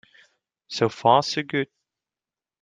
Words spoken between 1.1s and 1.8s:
so good.